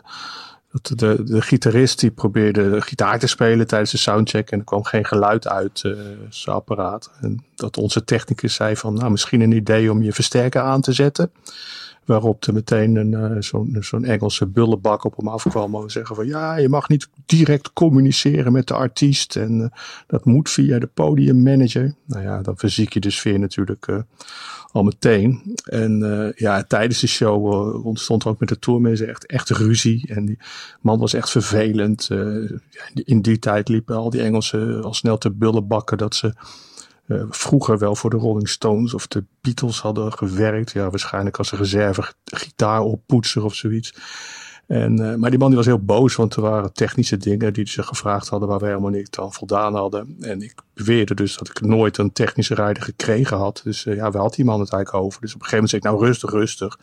dat 0.71 0.99
de, 0.99 1.23
de 1.23 1.41
gitarist 1.41 1.99
die 1.99 2.11
probeerde 2.11 2.69
de 2.69 2.81
gitaar 2.81 3.19
te 3.19 3.27
spelen 3.27 3.67
tijdens 3.67 3.91
de 3.91 3.97
soundcheck 3.97 4.51
en 4.51 4.59
er 4.59 4.65
kwam 4.65 4.83
geen 4.83 5.05
geluid 5.05 5.47
uit 5.47 5.83
uh, 5.85 5.97
zijn 6.29 6.55
apparaat. 6.55 7.11
En 7.21 7.43
dat 7.55 7.77
onze 7.77 8.03
technicus 8.03 8.53
zei 8.53 8.75
van 8.75 8.93
nou 8.93 9.11
misschien 9.11 9.41
een 9.41 9.51
idee 9.51 9.91
om 9.91 10.01
je 10.01 10.13
versterker 10.13 10.61
aan 10.61 10.81
te 10.81 10.93
zetten. 10.93 11.31
Waarop 12.05 12.43
er 12.43 12.53
meteen 12.53 12.95
een, 12.95 13.11
uh, 13.11 13.41
zo'n 13.41 13.77
zo'n 13.79 14.03
Engelse 14.03 14.45
bullebak 14.45 15.03
op 15.03 15.17
hem 15.17 15.27
afkwam. 15.27 15.75
En 15.75 15.89
zeggen 15.89 16.15
van 16.15 16.27
ja, 16.27 16.57
je 16.57 16.69
mag 16.69 16.89
niet 16.89 17.09
direct 17.25 17.73
communiceren 17.73 18.51
met 18.51 18.67
de 18.67 18.73
artiest. 18.73 19.35
En 19.35 19.59
uh, 19.59 19.67
dat 20.07 20.25
moet 20.25 20.49
via 20.49 20.79
de 20.79 20.87
podiummanager. 20.87 21.95
Nou 22.05 22.23
ja, 22.23 22.41
dan 22.41 22.57
verziek 22.57 22.93
je 22.93 22.99
de 22.99 23.09
sfeer 23.09 23.39
natuurlijk 23.39 23.87
uh, 23.87 23.97
al 24.71 24.83
meteen. 24.83 25.55
En 25.63 26.33
ja, 26.35 26.63
tijdens 26.63 26.99
de 26.99 27.07
show 27.07 27.85
ontstond 27.85 28.23
er 28.23 28.29
ook 28.29 28.39
met 28.39 28.49
de 28.49 28.59
tourmensen 28.59 29.07
echt, 29.07 29.25
echt 29.25 29.49
ruzie. 29.49 30.07
En 30.07 30.25
die 30.25 30.37
man 30.81 30.99
was 30.99 31.13
echt 31.13 31.29
vervelend. 31.29 32.09
in 32.93 33.21
die 33.21 33.39
tijd 33.39 33.69
liepen 33.69 33.95
al 33.95 34.09
die 34.09 34.21
Engelsen 34.21 34.83
al 34.83 34.93
snel 34.93 35.17
te 35.17 35.31
bullenbakken 35.31 35.97
dat 35.97 36.15
ze 36.15 36.33
uh, 37.07 37.23
vroeger 37.29 37.77
wel 37.77 37.95
voor 37.95 38.09
de 38.09 38.17
Rolling 38.17 38.49
Stones 38.49 38.93
of 38.93 39.07
de 39.07 39.23
Beatles 39.41 39.79
hadden 39.79 40.13
gewerkt. 40.13 40.71
Ja, 40.71 40.89
waarschijnlijk 40.89 41.37
als 41.37 41.51
een 41.51 41.57
reserve 41.57 42.13
gitaar 42.25 42.81
of 42.81 43.55
zoiets. 43.55 43.93
En, 44.67 45.01
uh, 45.01 45.15
maar 45.15 45.29
die 45.29 45.39
man 45.39 45.47
die 45.47 45.57
was 45.57 45.65
heel 45.65 45.83
boos, 45.83 46.15
want 46.15 46.35
er 46.35 46.41
waren 46.41 46.73
technische 46.73 47.17
dingen 47.17 47.53
die 47.53 47.67
ze 47.67 47.83
gevraagd 47.83 48.27
hadden 48.27 48.49
waar 48.49 48.59
we 48.59 48.65
helemaal 48.65 48.89
niet 48.89 49.17
aan 49.19 49.33
voldaan 49.33 49.75
hadden. 49.75 50.15
En 50.19 50.41
ik 50.41 50.53
beweerde 50.73 51.13
dus 51.13 51.37
dat 51.37 51.49
ik 51.49 51.61
nooit 51.61 51.97
een 51.97 52.11
technische 52.11 52.55
rijder 52.55 52.83
gekregen 52.83 53.37
had. 53.37 53.61
Dus 53.63 53.85
uh, 53.85 53.95
ja, 53.95 54.11
we 54.11 54.17
hadden 54.17 54.35
die 54.35 54.45
man 54.45 54.59
het 54.59 54.71
eigenlijk 54.71 55.05
over. 55.05 55.21
Dus 55.21 55.33
op 55.35 55.41
een 55.41 55.47
gegeven 55.47 55.69
moment 55.69 55.69
zei 55.69 55.81
ik, 55.81 55.87
nou 55.87 56.11
rustig, 56.11 56.31
rustig. 56.31 56.79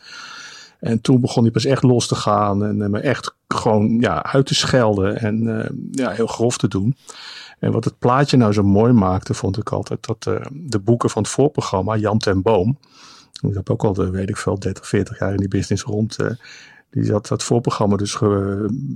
En 0.80 1.00
toen 1.00 1.20
begon 1.20 1.42
hij 1.42 1.52
pas 1.52 1.64
echt 1.64 1.82
los 1.82 2.06
te 2.06 2.14
gaan 2.14 2.64
en 2.64 2.90
me 2.90 2.98
echt 2.98 3.34
gewoon 3.48 4.00
ja, 4.00 4.24
uit 4.24 4.46
te 4.46 4.54
schelden 4.54 5.18
en 5.18 5.68
ja, 5.92 6.10
heel 6.10 6.26
grof 6.26 6.58
te 6.58 6.68
doen. 6.68 6.96
En 7.62 7.72
wat 7.72 7.84
het 7.84 7.98
plaatje 7.98 8.36
nou 8.36 8.52
zo 8.52 8.62
mooi 8.62 8.92
maakte, 8.92 9.34
vond 9.34 9.58
ik 9.58 9.70
altijd 9.70 10.06
dat 10.06 10.26
uh, 10.28 10.46
de 10.52 10.78
boeken 10.78 11.10
van 11.10 11.22
het 11.22 11.30
voorprogramma, 11.30 11.96
Jan 11.96 12.18
ten 12.18 12.42
Boom, 12.42 12.78
ik 13.48 13.54
heb 13.54 13.70
ook 13.70 13.84
al, 13.84 14.10
weet 14.10 14.28
ik 14.28 14.36
veel, 14.36 14.58
30, 14.58 14.88
40 14.88 15.18
jaar 15.18 15.30
in 15.30 15.36
die 15.36 15.48
business 15.48 15.82
rond, 15.82 16.18
uh, 16.20 16.30
Die 16.90 17.12
had 17.12 17.26
dat 17.26 17.42
voorprogramma 17.42 17.96
dus 17.96 18.14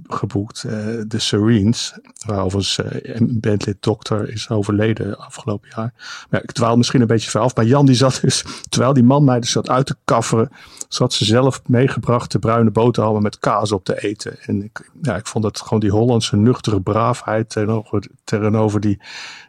geboekt. 0.07 0.65
Uh, 0.67 0.73
de 1.07 1.19
Serenes. 1.19 1.99
Waaroverigens 2.27 2.79
uh, 2.79 3.15
een 3.17 3.41
bandlid 3.41 3.77
dokter 3.81 4.31
is 4.31 4.49
overleden 4.49 5.19
afgelopen 5.19 5.69
jaar. 5.77 5.93
Maar 6.31 6.43
ik 6.43 6.53
dwaal 6.53 6.77
misschien 6.77 7.01
een 7.01 7.07
beetje 7.07 7.31
ver 7.31 7.41
af. 7.41 7.55
Maar 7.55 7.65
Jan 7.65 7.87
die 7.87 7.95
zat 7.95 8.19
dus, 8.23 8.45
terwijl 8.69 8.93
die 8.93 9.05
man 9.05 9.25
mij 9.25 9.41
dus 9.41 9.51
zat 9.51 9.69
uit 9.69 9.87
te 9.87 9.97
kafferen. 10.05 10.51
Zat 10.89 11.13
ze 11.13 11.25
zelf 11.25 11.63
meegebrachte 11.67 12.39
bruine 12.39 12.71
boterhammen 12.71 13.23
met 13.23 13.39
kaas 13.39 13.73
op 13.73 13.85
te 13.85 14.03
eten. 14.03 14.39
En 14.43 14.63
ik, 14.63 14.91
ja, 15.03 15.17
ik 15.17 15.27
vond 15.27 15.45
dat 15.45 15.61
gewoon 15.61 15.81
die 15.81 15.91
Hollandse 15.91 16.37
nuchtere 16.37 16.81
braafheid 16.81 17.51
tegenover, 17.51 18.07
tegenover 18.25 18.81
die, 18.81 19.01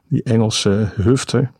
die 0.08 0.24
Engelse 0.24 0.90
hufter. 0.96 1.52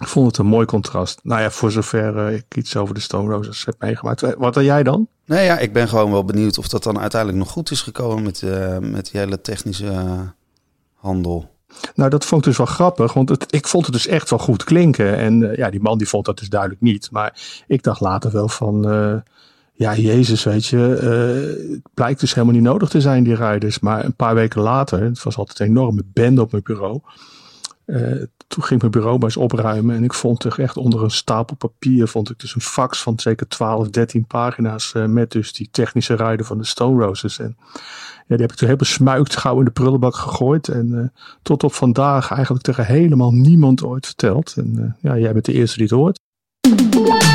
Ik 0.00 0.06
vond 0.06 0.26
het 0.26 0.38
een 0.38 0.46
mooi 0.46 0.66
contrast. 0.66 1.20
Nou 1.22 1.40
ja, 1.40 1.50
voor 1.50 1.70
zover 1.70 2.16
uh, 2.16 2.34
ik 2.34 2.56
iets 2.56 2.76
over 2.76 2.94
de 2.94 3.00
Stone 3.00 3.34
Roses 3.34 3.64
heb 3.64 3.74
meegemaakt. 3.78 4.34
Wat 4.38 4.54
dan 4.54 4.64
jij 4.64 4.82
dan? 4.82 5.08
Nee, 5.24 5.44
ja, 5.44 5.58
ik 5.58 5.72
ben 5.72 5.88
gewoon 5.88 6.10
wel 6.10 6.24
benieuwd 6.24 6.58
of 6.58 6.68
dat 6.68 6.82
dan 6.82 6.98
uiteindelijk 6.98 7.42
nog 7.42 7.50
goed 7.50 7.70
is 7.70 7.80
gekomen 7.80 8.22
met, 8.22 8.42
uh, 8.42 8.78
met 8.78 9.10
die 9.10 9.20
hele 9.20 9.40
technische 9.40 9.84
uh, 9.84 10.20
handel. 10.94 11.54
Nou, 11.94 12.10
dat 12.10 12.24
vond 12.24 12.40
ik 12.40 12.48
dus 12.48 12.56
wel 12.56 12.66
grappig, 12.66 13.12
want 13.12 13.28
het, 13.28 13.54
ik 13.54 13.66
vond 13.66 13.84
het 13.84 13.94
dus 13.94 14.06
echt 14.06 14.30
wel 14.30 14.38
goed 14.38 14.64
klinken. 14.64 15.16
En 15.16 15.52
ja, 15.56 15.70
die 15.70 15.80
man 15.80 15.98
die 15.98 16.08
vond 16.08 16.24
dat 16.24 16.38
dus 16.38 16.48
duidelijk 16.48 16.80
niet. 16.80 17.08
Maar 17.10 17.40
ik 17.66 17.82
dacht 17.82 18.00
later 18.00 18.32
wel 18.32 18.48
van, 18.48 18.82
ja, 19.72 19.96
Jezus, 19.96 20.44
weet 20.44 20.66
je, 20.66 20.76
het 20.78 21.94
blijkt 21.94 22.20
dus 22.20 22.34
helemaal 22.34 22.54
niet 22.54 22.64
nodig 22.64 22.88
te 22.88 23.00
zijn, 23.00 23.24
die 23.24 23.34
rijders. 23.34 23.78
Maar 23.78 24.04
een 24.04 24.14
paar 24.14 24.34
weken 24.34 24.60
later, 24.60 25.02
het 25.02 25.22
was 25.22 25.36
altijd 25.36 25.60
een 25.60 25.66
enorme 25.66 26.02
band 26.12 26.38
op 26.38 26.50
mijn 26.50 26.62
bureau. 26.62 27.00
Uh, 27.86 28.22
toen 28.46 28.64
ging 28.64 28.80
mijn 28.80 28.92
bureau 28.92 29.14
maar 29.14 29.24
eens 29.24 29.36
opruimen 29.36 29.96
en 29.96 30.04
ik 30.04 30.14
vond 30.14 30.44
er 30.44 30.60
echt 30.60 30.76
onder 30.76 31.02
een 31.02 31.10
stapel 31.10 31.56
papier 31.56 32.08
vond 32.08 32.30
ik 32.30 32.38
dus 32.38 32.54
een 32.54 32.60
fax 32.60 33.02
van 33.02 33.18
zeker 33.18 33.48
12, 33.48 33.88
13 33.88 34.26
pagina's 34.26 34.92
uh, 34.96 35.04
met 35.04 35.30
dus 35.30 35.52
die 35.52 35.68
technische 35.70 36.14
rijden 36.14 36.46
van 36.46 36.58
de 36.58 36.64
Stone 36.64 37.04
Roses. 37.04 37.38
En 37.38 37.56
ja, 38.16 38.22
die 38.26 38.40
heb 38.40 38.50
ik 38.50 38.56
toen 38.56 38.68
heel 38.68 38.76
besmuikt 38.76 39.36
gauw 39.36 39.58
in 39.58 39.64
de 39.64 39.70
prullenbak 39.70 40.14
gegooid 40.14 40.68
en 40.68 40.92
uh, 40.92 41.22
tot 41.42 41.64
op 41.64 41.72
vandaag 41.72 42.30
eigenlijk 42.30 42.64
tegen 42.64 42.86
helemaal 42.86 43.32
niemand 43.32 43.84
ooit 43.84 44.06
verteld. 44.06 44.54
En 44.56 44.96
ja, 45.00 45.18
jij 45.18 45.32
bent 45.32 45.44
de 45.44 45.52
eerste 45.52 45.78
die 45.78 45.86
het 45.86 45.96
hoort. 45.96 47.25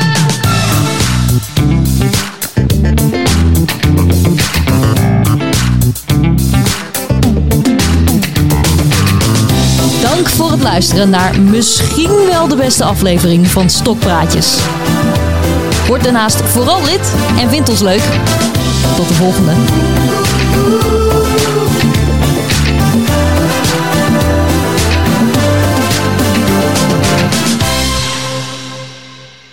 Dank 10.22 10.34
voor 10.34 10.50
het 10.50 10.62
luisteren 10.62 11.10
naar 11.10 11.40
misschien 11.40 12.26
wel 12.26 12.48
de 12.48 12.56
beste 12.56 12.84
aflevering 12.84 13.46
van 13.46 13.70
Stokpraatjes. 13.70 14.58
Word 15.86 16.02
daarnaast 16.04 16.42
vooral 16.42 16.84
lid 16.84 17.14
en 17.38 17.48
vind 17.48 17.68
ons 17.68 17.80
leuk. 17.80 18.02
Tot 18.96 19.08
de 19.08 19.14
volgende. 19.14 19.52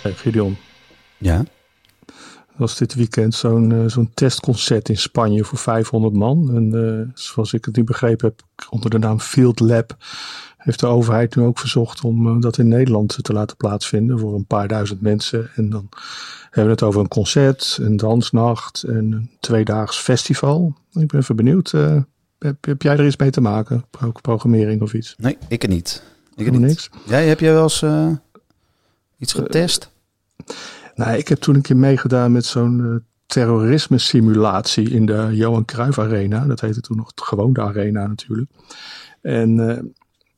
Hey 0.02 0.12
Gideon. 0.12 0.56
Ja? 1.18 1.44
Was 2.60 2.76
dit 2.76 2.94
weekend 2.94 3.34
zo'n 3.34 3.70
uh, 3.70 3.84
zo'n 3.86 4.10
testconcert 4.14 4.88
in 4.88 4.96
Spanje 4.96 5.44
voor 5.44 5.58
500 5.58 6.14
man. 6.14 6.54
En 6.54 6.74
uh, 6.74 7.14
zoals 7.14 7.52
ik 7.52 7.64
het 7.64 7.76
nu 7.76 7.84
begrepen 7.84 8.28
heb, 8.28 8.66
onder 8.70 8.90
de 8.90 8.98
naam 8.98 9.20
Field 9.20 9.60
Lab, 9.60 9.96
heeft 10.56 10.80
de 10.80 10.86
overheid 10.86 11.36
nu 11.36 11.42
ook 11.42 11.58
verzocht 11.58 12.04
om 12.04 12.26
uh, 12.26 12.40
dat 12.40 12.58
in 12.58 12.68
Nederland 12.68 13.18
te 13.22 13.32
laten 13.32 13.56
plaatsvinden 13.56 14.18
voor 14.18 14.34
een 14.34 14.46
paar 14.46 14.68
duizend 14.68 15.00
mensen. 15.00 15.50
En 15.54 15.70
dan 15.70 15.88
hebben 16.42 16.64
we 16.64 16.70
het 16.70 16.82
over 16.82 17.00
een 17.00 17.08
concert, 17.08 17.78
een 17.80 17.96
dansnacht 17.96 18.82
en 18.82 19.12
een 19.12 19.30
tweedaags 19.40 19.98
festival. 19.98 20.74
Ik 20.92 21.06
ben 21.06 21.20
even 21.20 21.36
benieuwd. 21.36 21.70
Heb, 22.38 22.56
heb, 22.60 22.82
jij 22.82 22.96
er 22.96 23.06
iets 23.06 23.16
mee 23.16 23.30
te 23.30 23.40
maken? 23.40 23.84
Programmering 24.20 24.82
of 24.82 24.94
iets? 24.94 25.14
Nee, 25.18 25.38
ik 25.48 25.62
er 25.62 25.68
niet. 25.68 26.02
Ik 26.36 26.46
er 26.46 26.52
niet. 26.52 26.60
niks. 26.60 26.90
Jij, 27.06 27.26
heb 27.26 27.40
jij 27.40 27.52
wel 27.52 27.62
eens 27.62 27.84
iets 29.18 29.32
getest? 29.32 29.90
Nou, 31.00 31.16
ik 31.16 31.28
heb 31.28 31.38
toen 31.38 31.54
een 31.54 31.62
keer 31.62 31.76
meegedaan 31.76 32.32
met 32.32 32.44
zo'n 32.44 32.78
uh, 32.78 32.94
terrorisme 33.26 33.98
simulatie 33.98 34.90
in 34.90 35.06
de 35.06 35.28
Johan 35.32 35.64
Cruijff 35.64 35.98
Arena. 35.98 36.46
Dat 36.46 36.60
heette 36.60 36.80
toen 36.80 36.96
nog 36.96 37.12
gewoon 37.14 37.52
de 37.52 37.60
Arena 37.60 38.06
natuurlijk. 38.06 38.50
En 39.20 39.58
uh, 39.58 39.78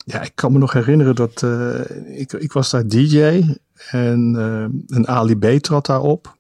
ja, 0.05 0.21
ik 0.23 0.33
kan 0.35 0.53
me 0.53 0.59
nog 0.59 0.73
herinneren 0.73 1.15
dat 1.15 1.43
uh, 1.43 1.81
ik, 2.21 2.33
ik 2.33 2.53
was 2.53 2.71
daar 2.71 2.87
DJ 2.87 3.43
en 3.91 4.35
een 4.87 5.09
Ali 5.09 5.37
B 5.37 5.63
trad 5.63 5.87
daar 5.87 6.01
op. 6.01 6.37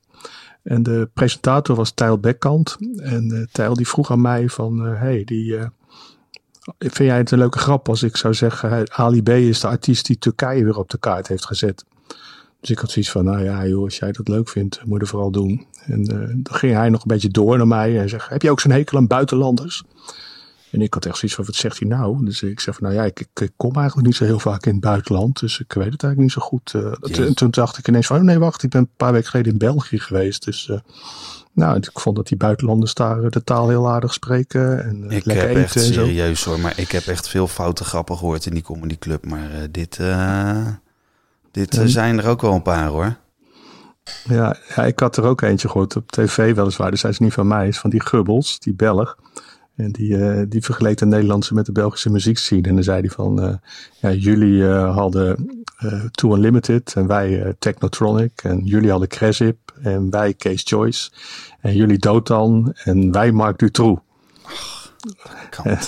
En 0.62 0.82
de 0.82 1.08
presentator 1.14 1.76
was 1.76 1.90
Tijl 1.90 2.18
Bekkant. 2.18 2.76
En 2.96 3.48
Tijl 3.52 3.74
die 3.74 3.88
vroeg 3.88 4.10
aan 4.10 4.20
mij 4.20 4.48
van, 4.48 4.80
hey, 4.80 5.24
die... 5.24 5.58
Vind 6.78 7.08
jij 7.08 7.16
het 7.16 7.30
een 7.30 7.38
leuke 7.38 7.58
grap 7.58 7.88
als 7.88 8.02
ik 8.02 8.16
zou 8.16 8.34
zeggen, 8.34 8.92
Ali 8.92 9.22
B 9.22 9.28
is 9.28 9.60
de 9.60 9.68
artiest 9.68 10.06
die 10.06 10.18
Turkije 10.18 10.64
weer 10.64 10.78
op 10.78 10.90
de 10.90 10.98
kaart 10.98 11.28
heeft 11.28 11.46
gezet? 11.46 11.84
Dus 12.62 12.70
ik 12.70 12.78
had 12.78 12.90
zoiets 12.90 13.10
van, 13.10 13.24
nou 13.24 13.44
ja, 13.44 13.66
joh, 13.66 13.84
als 13.84 13.98
jij 13.98 14.12
dat 14.12 14.28
leuk 14.28 14.48
vindt, 14.48 14.80
moet 14.84 14.94
je 14.94 15.00
er 15.00 15.10
vooral 15.10 15.30
doen. 15.30 15.66
En 15.84 16.00
uh, 16.00 16.28
dan 16.36 16.54
ging 16.54 16.74
hij 16.74 16.88
nog 16.88 17.00
een 17.00 17.08
beetje 17.08 17.28
door 17.28 17.56
naar 17.56 17.66
mij 17.66 18.00
en 18.00 18.08
zei, 18.08 18.22
heb 18.28 18.42
je 18.42 18.50
ook 18.50 18.60
zo'n 18.60 18.70
hekel 18.70 18.98
aan 18.98 19.06
buitenlanders? 19.06 19.82
En 20.70 20.80
ik 20.80 20.94
had 20.94 21.06
echt 21.06 21.16
zoiets 21.16 21.36
van, 21.36 21.44
wat 21.44 21.54
zegt 21.54 21.78
hij 21.78 21.88
nou? 21.88 22.24
Dus 22.24 22.42
ik 22.42 22.60
zei 22.60 22.76
van, 22.76 22.88
nou 22.88 23.00
ja, 23.00 23.04
ik, 23.04 23.26
ik, 23.34 23.50
kom 23.56 23.74
eigenlijk 23.74 24.06
niet 24.06 24.16
zo 24.16 24.24
heel 24.24 24.38
vaak 24.38 24.66
in 24.66 24.72
het 24.72 24.80
buitenland. 24.80 25.40
Dus 25.40 25.60
ik 25.60 25.72
weet 25.72 25.92
het 25.92 26.02
eigenlijk 26.02 26.18
niet 26.18 26.32
zo 26.32 26.40
goed. 26.40 26.72
Uh, 26.76 27.26
en 27.26 27.34
toen 27.34 27.50
dacht 27.50 27.78
ik 27.78 27.88
ineens 27.88 28.06
van, 28.06 28.16
oh 28.16 28.22
nee, 28.22 28.38
wacht, 28.38 28.62
ik 28.62 28.70
ben 28.70 28.80
een 28.80 28.90
paar 28.96 29.12
weken 29.12 29.30
geleden 29.30 29.52
in 29.52 29.58
België 29.58 29.98
geweest. 29.98 30.44
Dus 30.44 30.68
uh, 30.68 30.78
nou, 31.52 31.76
ik 31.76 31.90
vond 32.00 32.16
dat 32.16 32.28
die 32.28 32.36
buitenlanders 32.36 32.94
daar 32.94 33.30
de 33.30 33.44
taal 33.44 33.68
heel 33.68 33.88
aardig 33.88 34.12
spreken. 34.12 34.84
En, 34.84 35.10
ik 35.10 35.24
lekker 35.24 35.48
heb 35.48 35.56
echt 35.56 35.80
serieus 35.80 36.44
hoor, 36.44 36.60
maar 36.60 36.78
ik 36.78 36.90
heb 36.90 37.06
echt 37.06 37.28
veel 37.28 37.48
foute 37.48 37.84
grappen 37.84 38.16
gehoord 38.16 38.46
in 38.46 38.54
die 38.54 38.62
comedyclub. 38.62 39.26
Maar 39.26 39.50
dit... 39.70 39.98
Dit 41.52 41.78
en... 41.78 41.88
zijn 41.88 42.18
er 42.18 42.28
ook 42.28 42.40
wel 42.40 42.52
een 42.52 42.62
paar 42.62 42.86
hoor. 42.86 43.16
Ja, 44.24 44.56
ja, 44.76 44.84
ik 44.84 45.00
had 45.00 45.16
er 45.16 45.24
ook 45.24 45.40
eentje 45.40 45.68
gehoord 45.68 45.96
op 45.96 46.10
tv 46.10 46.54
weliswaar. 46.54 46.90
Dus 46.90 47.02
hij 47.02 47.10
is 47.10 47.18
niet 47.18 47.32
van 47.32 47.46
mij, 47.46 47.68
is 47.68 47.78
van 47.78 47.90
die 47.90 48.02
Gubbels, 48.02 48.58
die 48.58 48.74
Belg. 48.74 49.18
En 49.76 49.92
die, 49.92 50.08
uh, 50.08 50.42
die 50.48 50.62
vergeleek 50.62 50.98
de 50.98 51.06
Nederlandse 51.06 51.54
met 51.54 51.66
de 51.66 51.72
Belgische 51.72 52.10
muziekscene. 52.10 52.68
En 52.68 52.74
dan 52.74 52.84
zei 52.84 53.00
hij 53.00 53.10
van, 53.10 53.44
uh, 53.44 53.54
ja, 54.00 54.12
jullie 54.12 54.62
uh, 54.62 54.94
hadden 54.94 55.64
Too 56.10 56.34
Unlimited 56.34 56.92
en 56.96 57.06
wij 57.06 57.54
Technotronic. 57.58 58.40
En 58.42 58.64
jullie 58.64 58.90
hadden 58.90 59.08
Cresip 59.08 59.58
en 59.82 60.10
wij 60.10 60.34
Case 60.34 60.66
Choice. 60.66 61.10
En 61.60 61.76
jullie 61.76 61.98
Dotan 61.98 62.72
en 62.84 63.12
wij 63.12 63.32
Mark 63.32 63.58
Dutroux. 63.58 64.02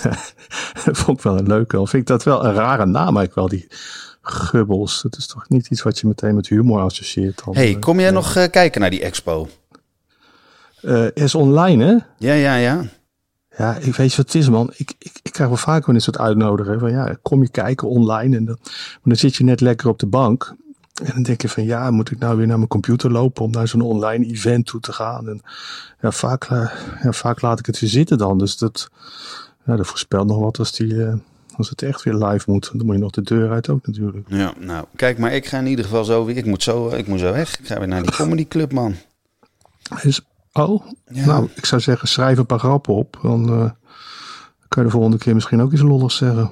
dat 0.84 0.98
vond 0.98 1.18
ik 1.18 1.24
wel 1.24 1.38
een 1.38 1.46
leuke. 1.46 1.76
Vind 1.76 1.92
ik 1.92 2.06
dat 2.06 2.22
wel 2.22 2.44
een 2.44 2.54
rare 2.54 2.86
naam 2.86 3.16
eigenlijk 3.16 3.34
wel, 3.34 3.48
die 3.48 3.68
Gubbels. 4.24 5.02
Dat 5.02 5.16
is 5.16 5.26
toch 5.26 5.48
niet 5.48 5.70
iets 5.70 5.82
wat 5.82 5.98
je 5.98 6.06
meteen 6.06 6.34
met 6.34 6.48
humor 6.48 6.80
associeert. 6.80 7.44
Dan, 7.44 7.54
hey, 7.54 7.78
kom 7.78 8.00
jij 8.00 8.10
nog 8.10 8.36
uh, 8.36 8.44
kijken 8.50 8.80
naar 8.80 8.90
die 8.90 9.02
expo? 9.02 9.48
Uh, 10.82 11.06
is 11.14 11.34
online, 11.34 11.84
hè? 11.84 11.96
Ja, 12.18 12.34
ja, 12.34 12.56
ja. 12.56 12.84
Ja, 13.56 13.76
ik 13.76 13.94
weet 13.94 14.10
je 14.10 14.16
wat 14.16 14.26
het 14.26 14.34
is, 14.34 14.48
man. 14.48 14.70
Ik, 14.76 14.94
ik, 14.98 15.20
ik 15.22 15.32
krijg 15.32 15.48
wel 15.48 15.58
vaak 15.58 15.86
wel 15.86 15.94
eens 15.94 16.06
wat 16.06 16.18
uitnodigen. 16.18 16.80
Van 16.80 16.90
ja, 16.90 17.16
kom 17.22 17.42
je 17.42 17.48
kijken 17.48 17.88
online. 17.88 18.36
En 18.36 18.44
dan, 18.44 18.58
maar 18.60 19.00
dan 19.02 19.16
zit 19.16 19.34
je 19.34 19.44
net 19.44 19.60
lekker 19.60 19.88
op 19.88 19.98
de 19.98 20.06
bank. 20.06 20.54
En 21.02 21.10
dan 21.14 21.22
denk 21.22 21.42
je 21.42 21.48
van 21.48 21.64
ja, 21.64 21.90
moet 21.90 22.10
ik 22.10 22.18
nou 22.18 22.36
weer 22.36 22.46
naar 22.46 22.56
mijn 22.56 22.68
computer 22.68 23.10
lopen 23.10 23.44
om 23.44 23.50
naar 23.50 23.68
zo'n 23.68 23.80
online 23.80 24.26
event 24.26 24.66
toe 24.66 24.80
te 24.80 24.92
gaan? 24.92 25.28
En 25.28 25.40
ja, 26.00 26.10
vaak, 26.10 26.48
ja, 27.02 27.12
vaak 27.12 27.40
laat 27.40 27.58
ik 27.58 27.66
het 27.66 27.80
weer 27.80 27.90
zitten 27.90 28.18
dan. 28.18 28.38
Dus 28.38 28.56
dat, 28.56 28.88
ja, 29.66 29.76
dat 29.76 29.86
voorspelt 29.86 30.26
nog 30.26 30.38
wat 30.38 30.58
als 30.58 30.72
die, 30.72 30.94
als 31.56 31.70
het 31.70 31.82
echt 31.82 32.02
weer 32.02 32.14
live 32.14 32.50
moet, 32.50 32.70
dan 32.72 32.86
moet 32.86 32.94
je 32.94 33.00
nog 33.00 33.10
de 33.10 33.22
deur 33.22 33.50
uit 33.50 33.68
ook 33.68 33.86
natuurlijk. 33.86 34.26
Ja, 34.28 34.54
nou, 34.58 34.84
kijk, 34.96 35.18
maar 35.18 35.34
ik 35.34 35.46
ga 35.46 35.58
in 35.58 35.66
ieder 35.66 35.84
geval 35.84 36.04
zo 36.04 36.24
weer. 36.24 36.36
Ik 36.36 36.46
moet 36.46 36.62
zo, 36.62 36.88
ik 36.88 37.06
moet 37.06 37.18
zo 37.18 37.32
weg. 37.32 37.58
Ik 37.58 37.66
ga 37.66 37.78
weer 37.78 37.88
naar 37.88 38.02
die 38.02 38.12
comedy 38.12 38.48
club, 38.48 38.72
man. 38.72 38.94
Is, 40.02 40.20
oh, 40.52 40.86
ja. 41.06 41.26
nou, 41.26 41.48
ik 41.54 41.64
zou 41.64 41.80
zeggen, 41.80 42.08
schrijf 42.08 42.38
een 42.38 42.46
paar 42.46 42.58
grappen 42.58 42.94
op. 42.94 43.18
Dan 43.22 43.48
uh, 43.48 43.70
kan 44.68 44.82
je 44.82 44.88
de 44.88 44.90
volgende 44.90 45.18
keer 45.18 45.34
misschien 45.34 45.62
ook 45.62 45.72
iets 45.72 45.82
lolligs 45.82 46.16
zeggen. 46.16 46.50